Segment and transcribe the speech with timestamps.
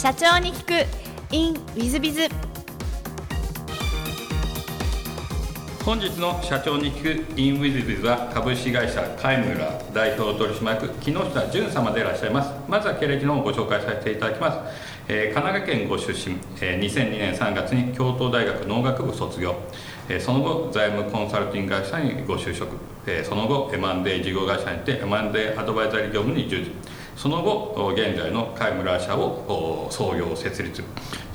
[0.00, 0.86] 社長に聞く。
[1.34, 2.28] In ウィズビズ
[5.84, 12.52] 本日の社長に聞く in ウィズビズは株式会社カイムラ代表取締役木下淳様でいらっしゃいます。
[12.68, 14.58] まずは経歴のご紹介させていただきます、
[15.08, 19.56] えー、神奈川県ご出身、えー、2002年3月に京都大学農学部卒業、
[20.20, 22.76] その後財務コンサルティング会社にご就職、
[23.24, 26.97] その後 M&A 事業会社にて M&A アドバイザリー業務に従事。
[27.18, 30.84] その後現在の貝村社を創業設立。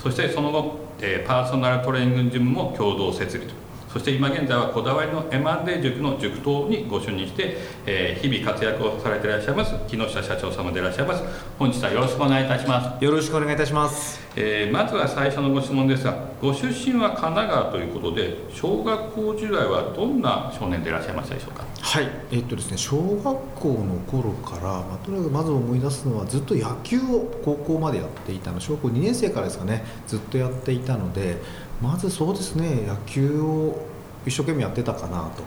[0.01, 0.79] そしてその後
[1.27, 3.62] パーソナルトレーニングジムも共同設立。
[3.93, 11.23] そして今現在はこだわりの M&A 塾の塾頭にご就任して、えー、日々活躍をされていらっしゃいます木下社長様でいらっしゃいます。
[11.59, 13.05] 本日はよろしくお願いいたします。
[13.05, 21.63] よろしくお願いいたします、えー、まずは最初のご質問ですがご出身は神奈川ということで小学校時代はどんな少年でいらっしゃいましたでしょうか？
[21.79, 22.09] はい。
[22.31, 31.37] えっとですね小学校の頃から、まあ、とにかくまず思い出すのはずっと野球を高校までやっていたの小学校2年生からですかねずっとやっていたので
[31.81, 33.92] まずそうですね野球を
[34.25, 35.43] 一生懸命やってたかなと。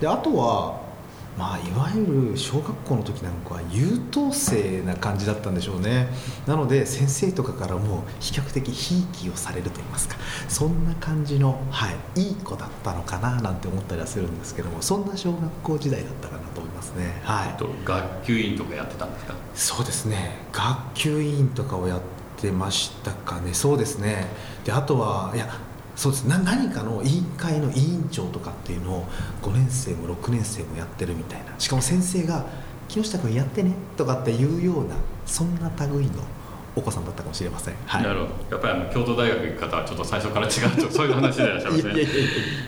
[0.00, 0.86] であとは
[1.38, 6.08] まあいわゆる小学校の時なんかは優等生な感じだったんでしょうね。
[6.46, 10.16] なので先生とかからも比較的ひいきをされると言いますか。
[10.48, 17.20] そんな感じの、はい、いい子だったのかななんて思ったりはするんですけどもそんな小学校時代だったかなと思いますね。
[17.22, 19.34] はい、と学級委員とかやってたんですか？
[19.54, 20.38] そうですね。
[20.52, 22.00] 学級委員とかをやっ
[22.38, 23.52] てましたかね。
[23.52, 24.26] そうですね。
[24.64, 25.46] であとはいや
[25.96, 26.24] そうです。
[26.24, 29.04] な何かの委員会の委員長とかっていうのを
[29.42, 31.46] 5年生も6年生もやってるみたいな。
[31.58, 32.44] しかも先生が
[32.86, 34.94] 「木下君やってね」とかっていうような
[35.24, 36.12] そんな類の
[36.76, 38.30] お子さんだったかもしれません、はい、なるほど。
[38.50, 41.92] やっぱりあの京都大学行く方はちょっと最初から違うとそういう話でいらっしゃいますね。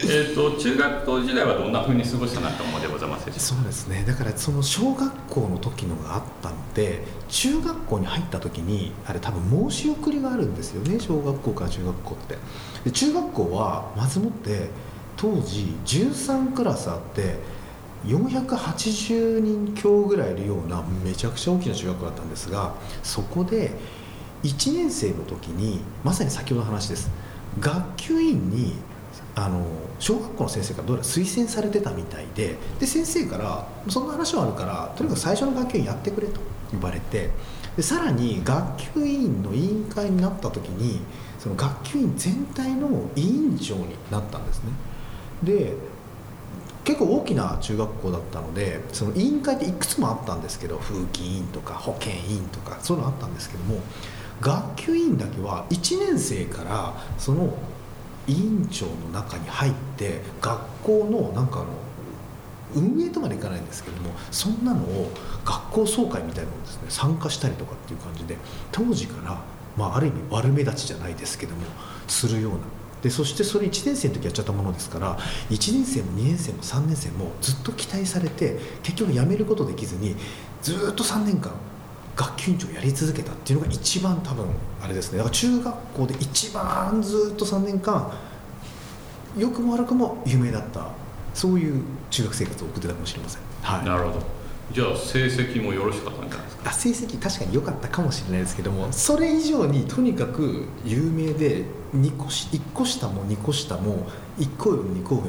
[0.09, 3.31] えと中学校時代はどんなふうに過ごしたなと思うでございます？
[3.39, 4.05] そうですね。
[4.07, 12.39] だからその小学校の時のがあったので中学校に入った時にあれ多分申し送りがあるんですよね小学校から中学校って。
[12.85, 14.71] で中学校はまずもって
[15.19, 17.37] 当時13クラスあって
[18.07, 23.73] 480人強ぐらいいるようなめちゃくちゃ大きな中学校だったんですがそこで
[24.43, 27.11] 1年生の時にまさに先ほどの話です。
[27.61, 28.75] 学級委員に
[29.35, 29.65] あの
[29.99, 36.41] 小学校の先生からどうやら推薦されてたみたいでで先生からそんな話はあるからとにかく最初の学級委員やってくれと
[36.73, 37.31] 言われて
[37.77, 41.01] でさらに学級委員の委員会になった時に
[41.39, 44.71] その学級委員全体の委員長になったんですね。
[45.43, 45.75] で
[46.85, 53.81] 結構大きな中学校だったのでその委員会っていくつもあったんですけど風紀委員とか保健委員とかそういうのあったんですけども
[54.41, 57.55] 学級委員だけは1年生からその
[58.27, 61.69] 委員長の中に入って学校のなんかあの
[62.75, 65.11] 運営とまでいかないんですけどもそんなのを
[65.45, 68.37] 学校総会みたいなのをですね参加したりとかっていう感じで
[68.71, 69.43] 当時から、
[69.77, 71.63] まあ、ある意味悪目立ちじゃないですけども
[72.07, 72.59] するような。
[73.03, 75.17] でそしてそれ1年生の時やっちゃったものですから
[75.51, 80.17] 1年生も2年生も3年生もずっと期待されて結局辞めることできずに
[80.63, 81.53] ずっと3年間
[82.19, 84.45] 学級委員長やり続けたっていうのが一番多分
[84.83, 85.19] あれですね。
[85.19, 88.13] だから中学校で一番ずっと3年間
[89.37, 90.89] 良くも悪くも有名だった
[91.33, 91.81] そういう
[92.11, 94.27] 中学生活を送ってたかもしれません、はい、なるほど。
[94.73, 96.73] じゃあ成績もよろしかったんじゃないですか？
[96.73, 101.65] 成績確かに良かったかもしれないですけどもそれ以上にとにかく有名で
[101.97, 104.07] 2個し1個下も2個下も
[104.39, 105.29] 1個上も2個上も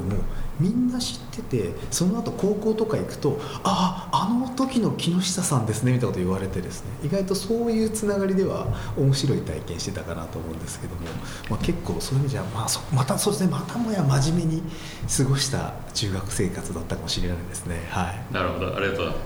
[0.60, 6.90] みんな知っててその後高校とか行くと「あああの時の木下さんですね」みたいなこと言われてですね。
[7.02, 8.66] 意外とそういうつながりでは
[8.96, 11.00] 面白い体験してたかなと思うんですけども、
[11.48, 14.62] まあ、結構そういう意味じゃ、まあ、そまたそうですねまたもや真面目に
[15.16, 17.86] 過ごした中学生活だったかもしれないですね。
[17.90, 18.76] はい、なるほど。
[18.76, 19.16] ありがとうございます。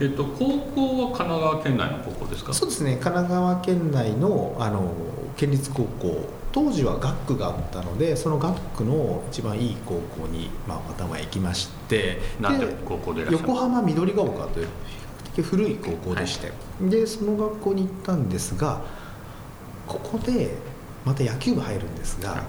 [0.00, 2.52] えっと、高校は神奈川県内の高校ですか？
[2.52, 2.92] そうですね。
[3.00, 4.92] 神奈川県内のあの
[5.36, 12.20] 県立高校当時は学区があったのでその学区の一番いい高校に、まあ、またま行きまして
[13.30, 14.70] 横浜緑が丘という比
[15.32, 16.54] 較的古い高校でして、は
[16.86, 18.82] い、でその学校に行ったんですが
[19.86, 20.50] ここで
[21.04, 22.42] また野球部入るんですが、はい、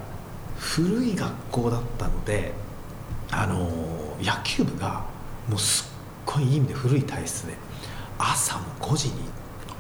[0.58, 2.52] 古い学校だったので
[3.32, 3.70] あの
[4.22, 5.06] 野球部が
[5.50, 5.94] もうすっ
[6.26, 7.54] ごいいい意味で古い体質で
[8.18, 9.14] 朝も5時に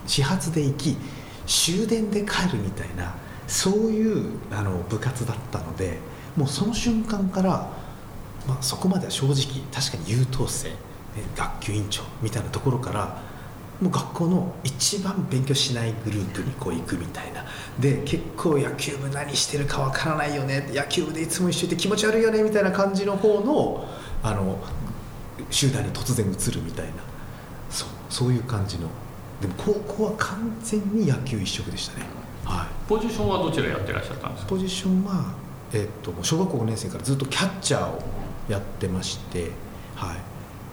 [0.08, 0.98] 始発で行き
[1.46, 3.14] 終電で帰るみたいな
[3.48, 6.00] そういうあの部活だったので
[6.36, 7.72] もうその瞬間から、
[8.48, 9.36] まあ、そこまでは正直
[9.74, 10.76] 確かに優等生、ね、
[11.36, 13.22] 学級委員長みたいなところから
[13.82, 17.44] もう学校の一番勉強しないグループにこう行くみたいな。
[17.80, 20.70] で結構野球部何してるかわからないよね。
[20.72, 23.86] 野球部でいつも一緒いて気持ち悪いよねみたいな感じの方の
[24.22, 24.58] あの
[25.50, 26.94] 集団に突然移るみたいな。
[27.70, 28.88] そうそういう感じの。
[29.42, 32.06] でも高校は完全に野球一色でしたね。
[32.46, 34.50] はい、ポジションはどちらやってらっしゃったんですか？
[34.50, 35.34] ポジションは、
[35.74, 38.00] えっと小学校5年生からずっとキャッチャーを
[38.50, 39.52] やってまして、
[39.96, 40.16] は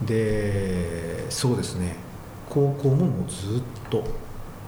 [0.02, 1.96] い、でそうですね。
[2.48, 4.02] 高校ももうずっと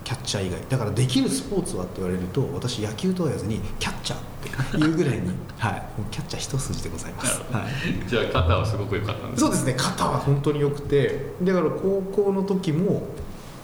[0.05, 0.61] キャッチャー以外。
[0.69, 9.75] だからできるスポーツはって言われると私野球とは言わずにキャッチャーっていうぐらいに、 はい、もうキャッチャー一筋でございます、はい、じゃあ肩はすごく良かったんですそうですね。
[9.77, 13.03] 肩は本当に良くてだから高校の時も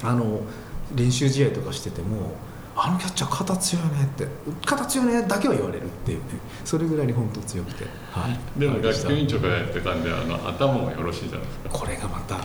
[0.02, 0.40] あの
[0.94, 2.32] 練習試合とかしてても
[2.80, 4.26] あのキャッチャー肩強いねって
[4.64, 6.25] 肩強いねだけは言われるっていうね。
[6.64, 11.69] それぐらいに本当強くて、はい、でも学級委員長がやってたんであの頭もよろしいじゃないですか。
[11.70, 12.36] これがまた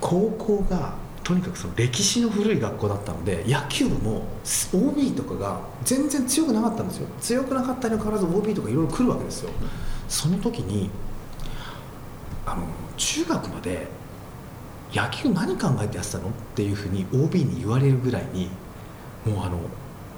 [0.00, 4.22] 高校がとにかくその歴史の古い学校だったので野球部も
[4.72, 7.08] OB とかが全然強くなかったんですよ。
[7.20, 9.50] 強くなかったにもかかわらず OB とかいろいろ来るわけですよ。
[10.08, 10.88] その時に
[12.46, 12.62] あの
[12.96, 13.86] 中学まで
[14.94, 18.48] 野球何考えてやってたのっていうふうに OB に言われるぐらいに
[19.26, 19.58] もうあの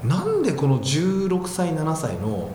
[0.05, 2.51] なんでこの16歳7歳の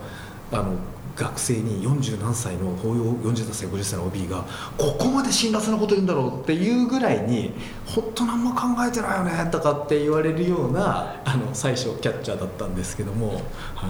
[0.52, 0.76] あの
[1.20, 4.46] 学生に40何歳の法要40歳50歳の OB が
[4.78, 7.52] ここまで辛辣なこと言うんだろうっていうぐらいに
[7.86, 13.42] 本当何も考えてないよねとかって言われるようなあの最初キャッチャーだったんですけども、
[13.76, 13.88] は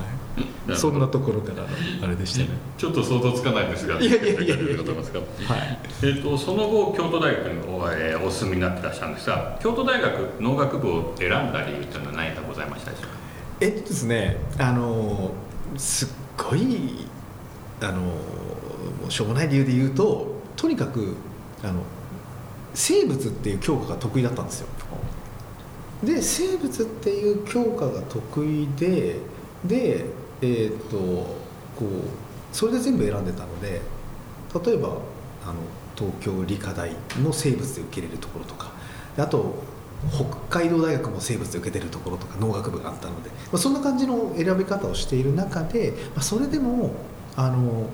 [0.73, 1.67] い、そんなところからの
[2.03, 2.47] あれでしたね。
[2.77, 4.59] ちょっと想像つかないんですがいやいやいやいやはい。
[6.01, 13.09] えー、とその後京都大学の、えーお進みになってらっしゃるんですが京都大学農学部を選んだ理由というのは何かございましたでしょうか？
[13.61, 15.31] えっとですねあの
[15.77, 17.05] すっごい
[17.81, 18.11] あのも
[19.07, 21.15] うしょうもない理由で言うととにかく
[21.63, 21.81] あの
[22.73, 24.67] 生物っていう教科が得意だったんですよ。
[26.03, 29.17] で生物っていう教科が得意で
[29.65, 30.05] で
[30.41, 33.81] えっとこうそれで全部選んでたので
[34.65, 34.89] 例えば
[35.45, 35.55] あの
[35.95, 36.91] 東京理科大
[37.21, 38.71] の生物で受けれるところとか
[39.17, 39.55] あと
[40.49, 46.91] 北海道大学も生物で受けてるところとか農学部があったので、まあ、そんな感じの選び方をしている中で、まあ、それでも
[47.39, 47.89] あの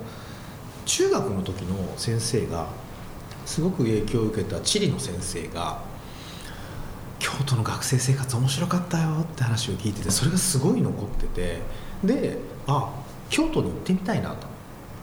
[0.86, 2.66] 中学の時の先生が
[3.44, 5.82] すごく影響を受けた地理の先生が
[7.20, 11.58] 京都の学生生活面白かったよって話を聞いててそれがすごい残ってて
[12.02, 12.92] であ
[13.30, 14.48] 京都に行ってみたいなと。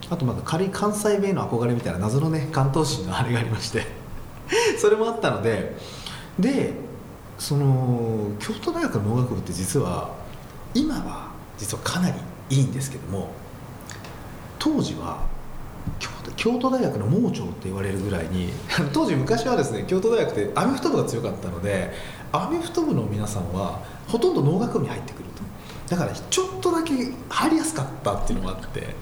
[0.10, 3.88] あとまだ軽い関西弁の憧れみたいな謎のね関東人のあれがありまして。
[4.78, 5.78] それもあったので
[6.38, 6.74] で
[7.40, 10.12] その京都大学の農学部って実は
[10.74, 12.16] 今は実はかなり
[12.50, 13.32] いいんですけども
[14.64, 15.28] 当時は
[16.38, 18.54] 京都大学の盲腸って言われるぐらいに
[18.94, 21.92] 当時昔はですね京都大学ってアメフト部が強かったので
[22.32, 25.44] アメフト部の皆さんはほとんど農学部に入ってくると。
[25.90, 26.94] だからちょっとだけ
[27.30, 28.96] 入りやすかったっていうのもあって。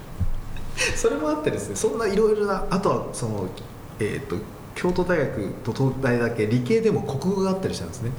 [0.97, 3.45] それもあってですねそんないろいろなあとはその
[3.99, 4.37] えっ、と
[4.73, 8.11] 京都大学と東大だけ理系でも国語があったりしたんですね。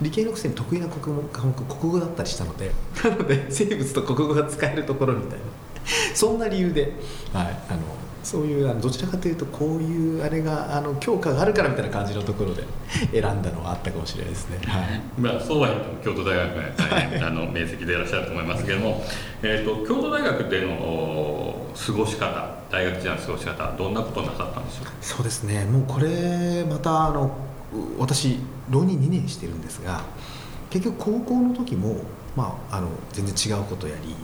[0.00, 2.72] 理系のくせに得意な国科目国語だったりしたので
[3.04, 5.65] なので生物と国語が使えるところみたいな。
[6.14, 6.92] そんな理由で、
[7.32, 7.80] はい、あの
[8.22, 12.64] そういうあのどちらかというとこういうあれがあの教科があるからみたいな感じのところで
[13.12, 14.58] 選んだのはあったかもしれないですね。
[14.66, 15.00] はい。
[15.16, 19.04] まあ、そうは言っても京都大学が大変あの面積でいらっしゃると思いますけれども、
[19.42, 24.86] えー、と京都大学でのお過ごし方大学時代の過ごし方どんなことをなさったんでしょう？
[24.86, 25.64] かそうですね。
[25.66, 27.26] もうこれまたあの
[27.72, 28.40] う私
[28.70, 30.00] 浪人2年してるんですが
[30.70, 31.98] 結局高校の時も、
[32.34, 34.14] まあ、あの全然違うことをやり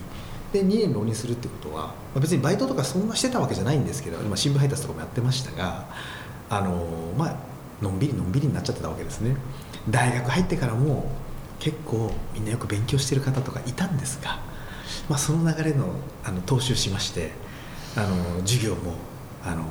[0.53, 5.87] で2年浪人するってことは、まあ、別にバイトとかそんなしてたわけじゃないんですけど、まあ、新聞配達とかもやってましたが
[6.49, 7.35] あのまあ
[7.81, 9.35] のんびりのんびりになっちゃってたわけですね。
[9.89, 11.11] 大学入ってからも
[11.59, 14.39] 結構みんなよく勉強してる方とかいたんですが、
[15.09, 15.87] まあ、その流れの
[16.23, 17.31] あの踏襲しまして
[17.97, 18.93] あの授業も
[19.43, 19.65] あの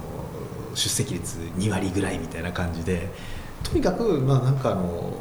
[0.74, 3.08] 出席率2割ぐらいみたいな感じで
[3.62, 5.12] とにかくまあなんかあの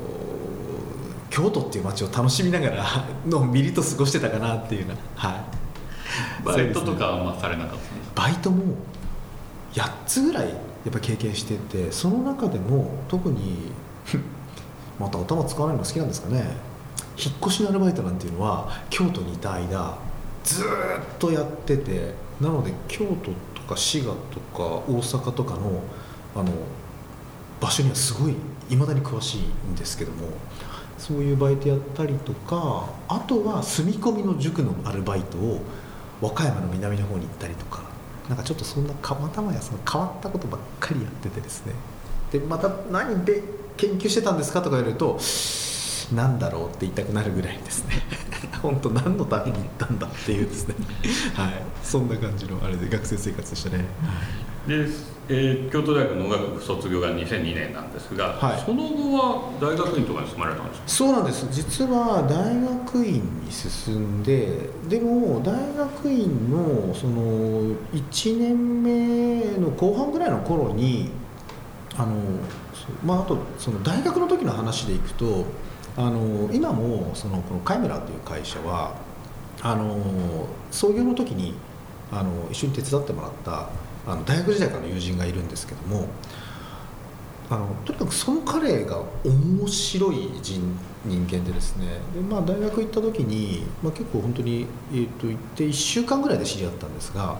[1.31, 2.85] 京都っていう街を楽しみながら
[3.25, 6.45] のんびりと過ごしてたかなっていうなはい。
[6.45, 8.21] バイトとかはまされなかったんですか？
[8.23, 8.75] バイトも
[9.73, 10.55] 8つぐらいや
[10.89, 13.71] っぱ経験しててその中でも特に
[14.99, 16.45] また頭使わないのが好きなんですかね。
[17.17, 19.97] 引っ越しのアルバイトなんていうのは京都にいた間
[20.43, 20.69] ずーっ
[21.19, 25.59] とやっててなので京都とか滋賀とか大阪とかの
[26.35, 26.51] あの
[27.59, 28.35] 場所にはすごい
[28.69, 29.39] いまだに詳しい
[29.71, 30.29] んですけども
[31.01, 35.61] そういうバイトやったりとかあとは住み込みの塾のアルバイトを
[36.21, 37.81] 和歌山の南の方に行ったりとか
[38.29, 41.73] なんかちょっとそんなかまたまやその変わったことばっかりやっててですね。
[42.31, 43.41] でまた何で
[43.77, 45.19] 研究してたんですかとか言われると
[46.13, 47.95] なんだろうって言いたくなるぐらいですね。
[48.61, 50.75] 本当何のために行ったんだっていうですね。
[51.33, 51.63] はい。
[51.83, 53.87] そんな感じのあれで学生生活でしたね、はい。
[54.67, 54.85] で、
[55.29, 58.61] えー京都大学農学部卒業が2002年なんですが、はい。
[58.65, 60.87] その後は大学院とかに住まれたんですか？
[60.87, 61.47] そうなんです。
[61.51, 63.13] 実は大学院
[63.45, 71.09] に進んででも大学院のその1年目の後半ぐらいの頃に
[71.97, 72.15] あの
[73.05, 75.45] まああとその大学の時の話でいくと
[75.97, 78.95] あの今もそのこのカイムラという会社は
[79.61, 79.97] あの
[80.71, 81.53] 創業の時に
[82.11, 83.69] あの一緒に手伝ってもらった
[84.07, 86.07] あの大学時代からの友人がいるんですけども
[87.49, 97.39] あのとにかくその彼が面白い人人間でですねで、まあ、大学行った時に、まあ、結構本当に、えー、と行って1週間ぐらいで知り合ったんですが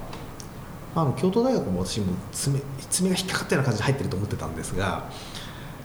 [0.95, 5.09] あの京都大学も私も爪爪が引っかかったような感じで入ってると思ってたんですが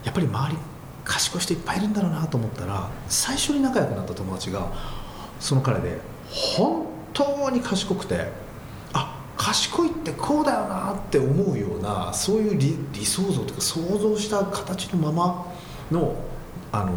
[0.04, 0.59] やっぱり周り
[1.04, 4.73] 賢い人いっぱいいるんだろうなと思ったら最初に仲良くなった友達が
[5.38, 8.33] その彼で本当に賢くて
[9.57, 15.47] 賢いってこうだよなって思うようなそういう理理想像とか想像した形のまま
[15.91, 16.15] の
[16.73, 16.93] あの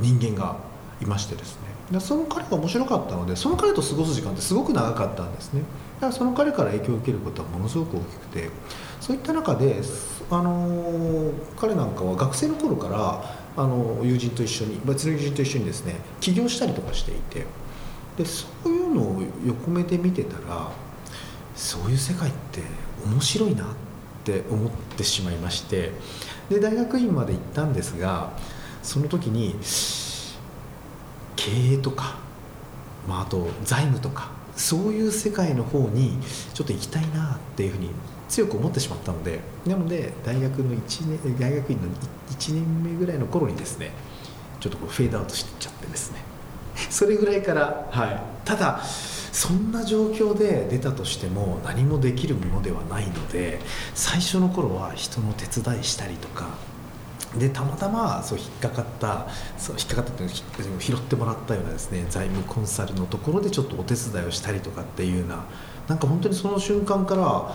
[0.00, 0.56] 人間が
[1.02, 1.68] いましてですね。
[1.90, 5.62] でその彼が面白かったのでその彼と過ごす時間ってすごく長かったんですね。
[5.96, 8.50] だからその彼から影響を受けることはものすごく大きくて
[9.00, 9.82] そういった中で
[10.30, 13.24] あの彼なんかは学生の頃から
[13.56, 17.46] あの友人と一緒に別の友人と一緒にですね起業したりとかしていて。
[18.18, 20.72] でそういうのを横目で見てたら
[21.58, 22.62] そういう世界って
[23.04, 23.66] 面白いなっ
[24.24, 25.90] て思ってしまいまして
[26.48, 28.30] で大学院まで行ったんですが
[28.82, 29.56] その時に
[31.34, 32.16] 経営とか、
[33.08, 36.16] まあ、あと財務とかそういう世界の方に
[36.54, 37.90] ちょっと行きたいなっていうふうに
[38.28, 41.88] 強く思ってしまったのでなので大学の1年大学院の
[42.30, 43.90] 1年目ぐらいの頃にですね
[44.60, 46.22] ちょっとこうフェードアウトしていっちゃってですね。
[46.90, 48.80] それぐらいから、はい、ただ
[49.32, 53.60] そんな状況で出たとしても何もできるものではないので
[53.94, 56.48] 最初の頃は人の手伝いしたりとか
[57.36, 59.26] でたまたまそう引っかかった
[59.58, 60.26] そう引っかかったってい
[60.66, 65.44] うのを拾ってもらったようなですね財務コンサルのところでちょっとお手伝いをしたりとかっていうような
[65.88, 67.54] なんか本当にその瞬間から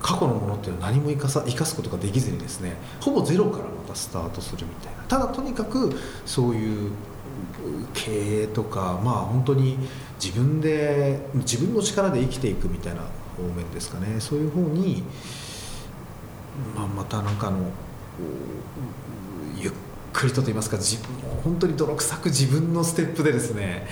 [0.00, 5.02] 過去のものっていうのは何も生かさ生かすことができずにですねほぼゼロからまたスタートするみたいな。
[5.04, 5.92] ただとにかく
[6.24, 6.90] そういう
[7.94, 9.78] 経営とかまあ本当に
[10.22, 13.00] 自分で自分の力で生きていくみたいな
[13.36, 14.20] 方面ですかね。
[14.20, 15.02] そういう方に、
[16.74, 17.70] まあ、またなんかあの
[19.56, 19.72] ゆっ
[20.12, 21.14] くりとと言いますか自分
[21.44, 23.86] 本当に泥臭く自分のステップでですね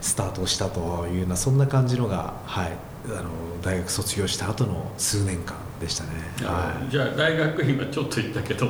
[0.00, 2.72] スタートをしたというようなそんな感じのが、はい、
[3.06, 3.30] あの
[3.62, 6.10] 大学卒業した後の数年間でしたね。
[6.42, 6.90] はい。
[6.90, 8.68] じゃあ大学院はちょっと行ったけど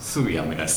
[0.00, 0.72] すぐ辞められた感じ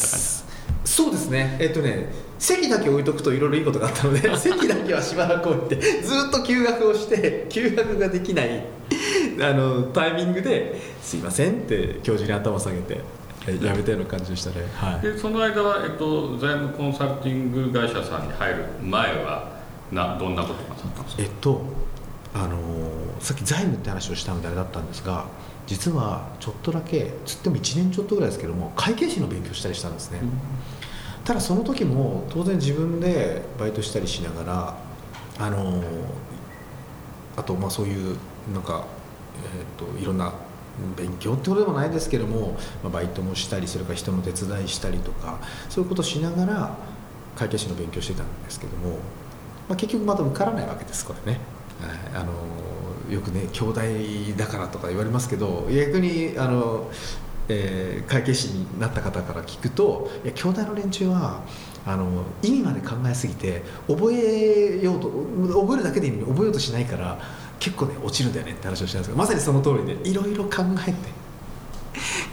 [0.86, 1.58] そうですね。
[1.60, 8.64] えっとね席だけ置いとくといろいろいいことがあったので 席だけはしばらく置いてずっと休学をして休学ができない
[9.42, 13.02] あのタイミングで「すいません」って教授に頭を下げて
[13.48, 14.56] えやめたような感じでしたね。
[14.76, 15.02] はい。
[15.02, 19.50] でその間は、えっと、財務コンサルティング会社さんに入る前は
[19.92, 21.24] などんなことなさったんですか？
[21.24, 21.62] えっと
[22.34, 22.58] あの
[23.20, 25.26] さっき財務って話をしたのであれだったんですが
[25.68, 30.20] 実はちょっとだけつっても1年ちょっとぐらいですけども会計士の勉強したりしたんですね、
[31.30, 34.78] ただその時も当然自分でバイトしたりしながら
[35.38, 35.84] あの
[37.38, 38.18] あとまあそういう
[38.52, 38.88] なんか、
[39.78, 40.34] えー、といろんな
[40.98, 46.76] 勉強ってことでもないですけども、まあ、バイトもしたりそれから人の手伝いしたりとかそういうことをしながら
[47.36, 48.96] 会計士の勉強してたんですけども、
[49.68, 51.40] まあ、結局まだ受からないわけですこれね。
[52.16, 52.34] あの
[53.14, 53.82] よくね兄弟
[54.36, 56.90] だからとか言われますけど逆にあの、
[57.50, 61.42] えー会計士になった方から聞くといや兄弟の連中は
[61.86, 65.10] あの意味まで考えすぎて覚えようと
[65.62, 67.20] 覚えるだけでいいのに覚えようとしないから
[67.60, 70.98] 結構ね落ちるんだよねって話をしてたんですけどまさにその通りでいろいろ考えて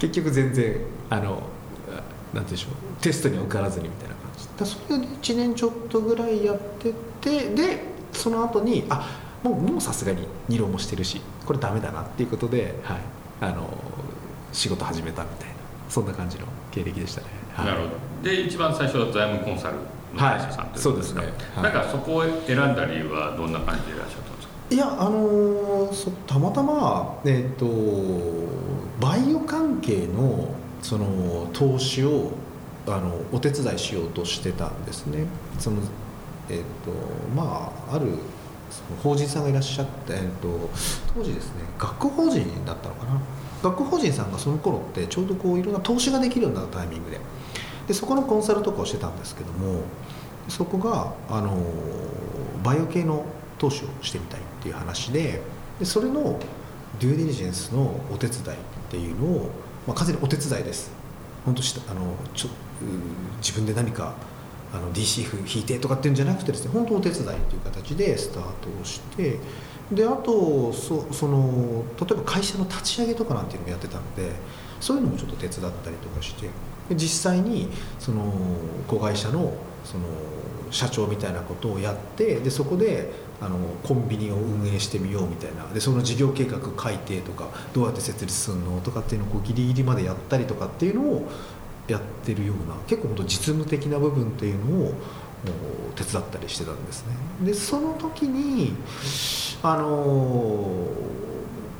[0.01, 0.77] 結局全然
[1.11, 1.43] あのなんて
[2.33, 4.49] 言うんでしょうテストに受からずにみたいな感じ。
[4.59, 7.83] だそれを1年ちょっとぐらいやっててで
[8.13, 9.09] その後にあ
[9.43, 13.01] もうもうさすがに二浪もしてるしこれダメだなっていうことで、はい、
[13.41, 13.69] あの
[14.57, 15.55] 仕事始めたみたいな
[15.89, 17.67] そんな感じの経歴でしたね、はい。
[17.67, 17.87] なるほ
[18.23, 18.29] ど。
[18.29, 19.81] で一番最初は財務コンサルの
[20.19, 20.79] 会社さんとはい。
[20.81, 21.23] そうですね。
[21.55, 21.63] はい。
[21.65, 24.55] なんかそこを選んだ理由はどんな感じでいらっしゃったんですか？
[24.71, 27.67] いやあのーそたまたまえっ、と
[29.01, 30.49] バイオ関係の
[30.83, 32.33] その投資を
[32.87, 35.27] あのお手伝いしようとしてたんですね。
[35.59, 35.79] その
[36.49, 36.91] えっ、と
[37.37, 38.07] まあある
[39.03, 40.71] 法人さんがいらっしゃって、えっと
[41.15, 43.21] 当時ですね学校法人だったのかな？
[43.63, 47.21] 学校法人さんがその頃ってちょうどこういろんな投資ができるようになったタイミングで。
[47.87, 49.83] でそこのコンサルとかをしてたんですけども
[50.49, 51.57] そこがあの
[52.65, 53.25] バイオ系の
[53.59, 55.41] 投資をしてみたいっていう話で
[55.79, 56.41] でそれの
[56.99, 58.43] デューディリジェンスのお手伝いっ
[58.91, 59.51] ていうのを、
[59.87, 60.91] まあ、完全にお手伝いです。
[61.45, 62.49] 本当あのちょ
[63.39, 64.15] 自分で何か
[64.73, 68.49] あの DC 引いてとかっていうんじゃなくてですね本当お手伝いという形でスタート
[68.81, 69.39] をして
[69.93, 74.33] であとそその例えば会社の立ち上げとかなんていうのもやってたので
[74.81, 76.49] そういうのもちょっと手伝ったりとかして
[76.95, 77.69] 実際に
[77.99, 78.33] その
[78.87, 79.53] 子会社の
[79.85, 80.05] その
[80.71, 91.29] 社長みたいなことをやってでそこであのコンビニを運営してみようみたいなでその事業計画書いてとかどうやって設立するのとかっていうのをこうギリギリまでやったりとかっていうのを
[91.89, 94.95] やってるような結構本当実務的な部分っていうのを
[95.95, 97.15] 手伝ったりしてたんですね。
[97.45, 98.75] でその時に
[99.63, 99.87] あの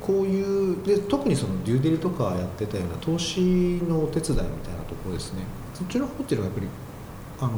[0.01, 3.41] こういうで特にそのデューデリとかやってたような投資
[3.87, 5.43] のお手伝いみたいなところですね。
[5.73, 6.67] そっちの方っていうのがやっぱり
[7.39, 7.51] あの、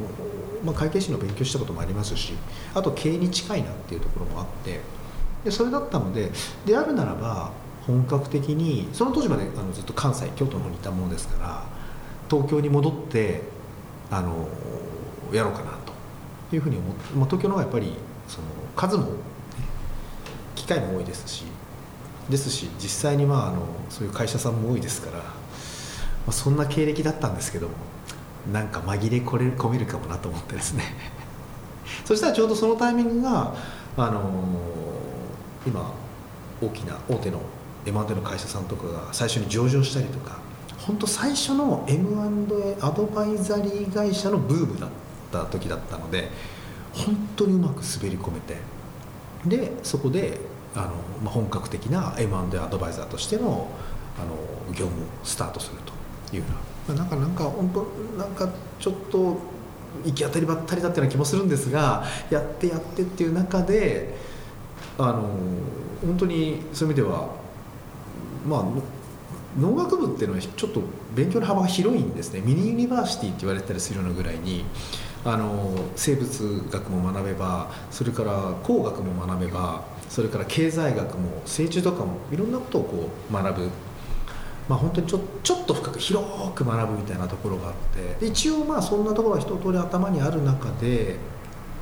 [0.64, 2.34] まあ、会計士の勉強したこともありますし
[2.74, 4.80] あと経営に近いなっていうところもあって
[5.44, 6.30] でそれだったので
[6.66, 7.52] であるならば
[7.86, 11.79] 本格的にその当時まであのずっと関西京都の方にいたものですから
[12.30, 13.42] 東京に戻って
[14.10, 14.48] あの
[15.32, 15.72] やろうかな
[16.50, 17.92] というふうに思って、まあ、東京の方がやっぱり
[18.28, 18.46] その
[18.76, 19.10] 数も、ね、
[20.54, 21.44] 機会も多いですし
[22.28, 25.24] ですし実際にまああのそういう会社さんも多いですから、ま
[26.28, 27.74] あ、そんな経歴だったんですけども
[28.52, 30.84] なんか紛れ込めるかもなと思ってですね。
[32.06, 33.54] そしたらちょうどそのタイミングが、
[33.96, 34.22] あの
[35.66, 35.92] 今
[36.62, 37.40] 大きな大手の
[37.84, 40.38] M&A の会社さんとかが最初に上場したりとか
[40.86, 44.90] 本当最初の M&A アドバイザリー会社のブームだっ
[45.30, 46.30] た時だったので
[46.92, 48.56] 本当にうまく滑り込めて
[49.46, 50.38] でそこで
[50.74, 50.86] あの、
[51.22, 53.68] まあ、本格的な M&A アドバイザーとしての
[54.18, 54.34] あの
[54.74, 55.78] 業務をスタートする
[56.28, 56.46] というよ
[56.88, 56.94] うな。
[56.94, 59.38] なんかなんか本当なんかちょっと
[60.04, 64.14] 行き当たりばったりだったような気もするんですがやってやってっていう中で
[64.98, 65.28] あの
[66.04, 67.28] 本当にそういう意味では
[68.46, 68.64] まあ
[69.58, 70.82] 農学部っていうのはちょっと
[71.14, 72.40] 勉強の幅が広いんですね。
[72.40, 74.64] ミニユニバーシティって言われたりするようなぐらいに
[75.24, 83.70] あの生物学も学べばそれから工学も学べばそれから経済学も政治とかもいろんなことをこう学ぶ、
[84.68, 87.74] まあ、本当にちょちょっと深く広く学ぶみたいなところがあっ
[88.18, 88.26] て。
[88.26, 91.16] 一応まあそんなところが一通り頭にある中で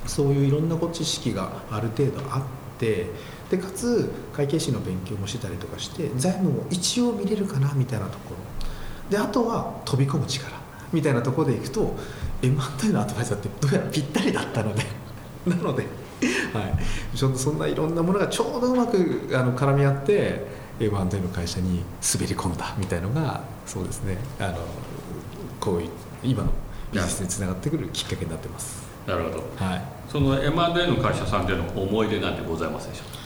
[0.05, 2.41] そういういろんな知識がある程度あっ
[2.79, 3.07] て
[3.49, 8.37] でかつ会計士の勉強もしてたりとかして財務も一応見れるかなみたいなところ。
[9.09, 10.59] であとは飛び込む力。
[10.91, 11.95] みたいなところでいくと
[12.41, 14.83] M&A のアドバイザーってどうやらぴったりだったので。
[15.47, 15.83] なので、
[16.53, 16.61] は
[17.13, 20.45] い、ちょっとそんないろんなものがちょうどうまくあの絡み合って
[20.79, 21.83] M&A の会社に
[22.13, 22.75] 滑り込んだ。
[22.77, 24.17] みたいのがそうですね。
[24.39, 24.57] あの
[25.59, 25.89] こういう
[26.23, 26.49] 今の
[26.91, 28.87] ビジネスにつながってくるきっかけになってます。
[29.07, 29.81] なるほど、はい、
[30.11, 33.19] その M&A の会社さんでの思い出なんてございますでしょうか？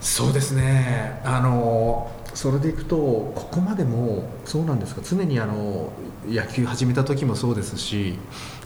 [0.00, 1.20] そうですね。
[1.24, 5.02] あのそれでいくとここまでもそうなんですか。
[5.04, 5.92] 常にあの
[6.28, 8.14] 野球始めた時もそうですし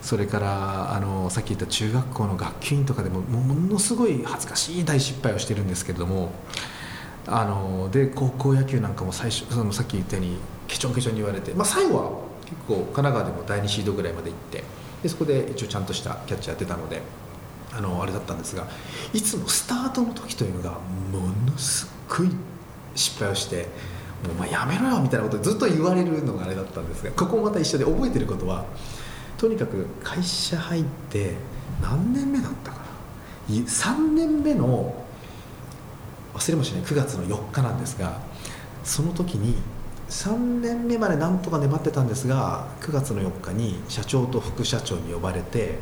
[0.03, 6.33] それからあのさっき言った中学校の学級委員とかでもものすごい恥ずかしい大失敗をしてるんですけれども
[7.27, 12.11] あので高校野球なんかも最初そのさっき言ったようにケチョンケチョンに言われて、まあ、最後は
[12.45, 14.65] 結構神奈川でも第2シードぐらいまで行って
[15.03, 17.01] でそこで一応ちゃんとしたキャッチャーやってたので
[17.77, 18.67] あのあれだったんですが
[19.13, 20.79] いつもスタートの時というのがも
[21.51, 22.31] のすごい
[22.95, 23.69] 失敗をして
[24.25, 28.65] 「もうお前やめろよ」みたいなことずっと言われるのがあれだったんですがここまた一緒で覚えてることは
[29.37, 31.35] とにかく会社入って
[31.83, 32.85] 何年目だったかな
[33.49, 34.95] ？3年目の
[36.35, 38.21] 忘れもしない9月の4日なんですが
[38.85, 39.57] その時に
[40.09, 45.79] 3年目までなんとか粘ってたんですが9月の4日に社長と副社長に呼ばれて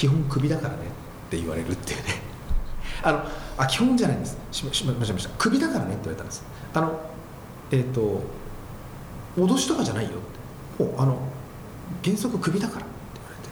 [0.00, 0.84] 基本クビだからね
[1.26, 2.04] って言われるっていうね。
[3.04, 3.20] あの
[3.58, 4.38] あ基本じゃないんです。
[4.50, 6.42] しましましましたクビだからねって言われたんです。
[6.72, 6.98] あの
[7.70, 8.22] えっ、ー、と
[9.36, 10.12] 脅しとかじゃないよっ
[10.78, 10.82] て。
[10.82, 11.18] もうあの
[12.02, 13.50] 原則クビだからって言われて。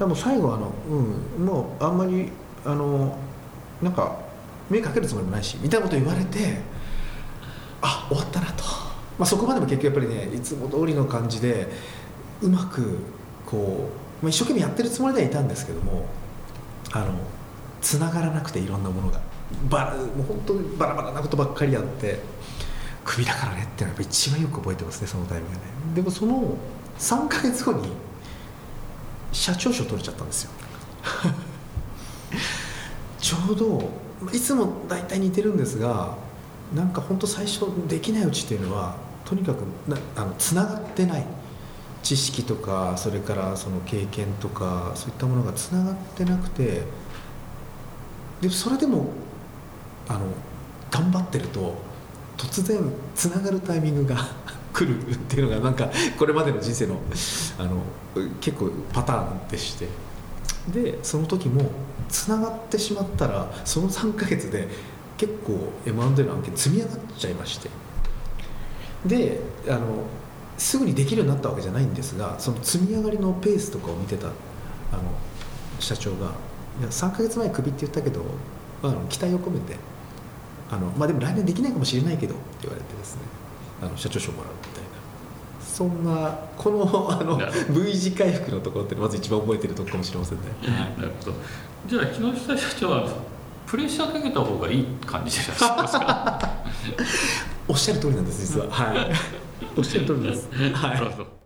[0.00, 0.72] でも最後あの、
[1.38, 2.32] うん、もうあんまり
[2.64, 3.16] あの
[3.80, 4.18] なんか
[4.68, 6.62] 目かけるつもりもないしみたいなこと言われて
[7.80, 8.64] あ終わったなと、
[9.16, 11.68] まあ、そこまでも結局やっぱりねいつも通りの感じで
[12.42, 12.98] うまく
[13.46, 16.04] こうまあ、一生懸命やってるつもりではいたんですけども
[16.92, 17.14] あの
[17.80, 19.20] 繋がらなくていろんなものが。
[19.68, 22.20] バラもう本当にバラバラなことばっかりやって
[23.04, 25.60] クビだからねっていうのは一番よく覚えてますねそのタイミングで。
[25.60, 26.54] ねでもその
[26.98, 27.88] 3か月後に
[29.32, 30.50] 社長賞取れちゃったんですよ。
[33.18, 33.90] ちょうど
[34.32, 36.16] いつも大体似てるんですが
[36.74, 41.24] なんか本当最初できないうちっていうのはとにかくなあのつながってない。
[42.02, 46.82] 知識とかそれからその経験とかそういったものがつながってなくて
[48.40, 49.10] でそれでも
[50.08, 50.20] あの
[50.90, 51.74] 頑張ってると
[52.36, 52.80] 突然
[53.14, 54.16] つながるタイミングが
[54.72, 56.96] 来るっていうのがなんかこれまでの人生の
[57.58, 57.82] あの
[58.40, 59.88] 結構パターンでして。
[60.68, 61.70] でその時も
[62.08, 64.68] つながってしまったらその3ヶ月で
[65.16, 67.70] 結構 M&A の案件積み上がっちゃいまして。
[69.06, 70.04] であの
[70.60, 74.34] すぐにできるようになったわけじゃないんですがその積み上がりのペースとかを見てたあの
[75.78, 76.26] 社長が
[76.78, 78.20] 「いや3ヶ月前クビって言ったけど、
[78.82, 79.76] まあ、期待を込めて
[80.70, 83.22] あの、まあ、でも来年できないかもしれないけど」って言われてですね
[83.82, 84.90] あの社長賞もらうみたいな。
[85.64, 87.38] そんなこのあの
[87.70, 90.44] V 字回復のところってまず一番覚えてるところかもしれませんね。
[90.98, 91.36] なるほど。
[91.88, 93.08] じゃあ木下社長は
[93.66, 96.50] プレッシャーかけた方がいい感じでいらっしゃいますか？
[97.66, 98.66] おっしゃる通りなんです実は。
[98.70, 99.10] はい
[99.76, 100.48] おっしゃる通りです。
[100.52, 101.40] はないるほど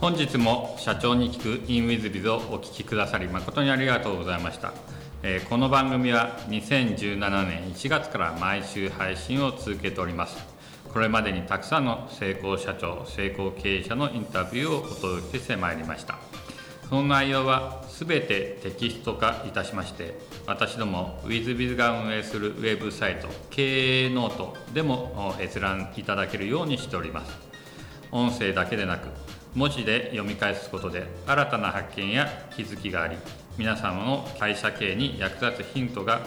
[0.00, 4.72] 本日も社長に聞く in WithBiz をお聞きくださり誠にありがとうございました、
[5.22, 10.57] えーこの番組は2017年1月から毎週配信を続けております
[10.92, 16.18] これまでにたくさんの成功社長成功経営者のインタビューをお届けしてまいりました。
[16.88, 27.32] その内容はすべてテキスト化いたしまして私ども WithBiz が運営するウェブサイト経営ノートでも閲覧いただけるようにしております。
[28.10, 29.08] 音声だけでなく
[29.54, 33.18] 文字で読み返すことで新たな発見や気づきがあり
[33.58, 36.20] 皆様の会社経営に役立つヒントが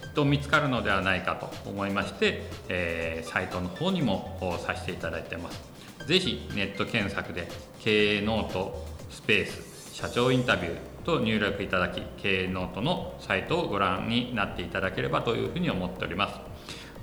[0.00, 5.60] きっと見つかるのではないかと思いまして、えーサイトの方にもさせていただいてます。
[6.06, 7.48] ぜひネット検索で
[7.80, 16.40] 経営ノートスペース社長インタビューと入力いただき経営ノートのサイトをご覧になっていただければというふうに思っております。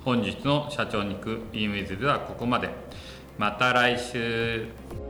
[0.06, 2.70] 本日の社長に行く e ムイズではここまで。
[3.38, 5.03] また来週。